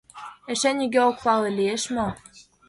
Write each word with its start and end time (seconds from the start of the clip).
Эше 0.51 0.71
нигӧ 0.77 1.01
ок 1.09 1.17
пале: 1.23 1.49
лиеш 1.57 1.83
мо? 1.95 2.07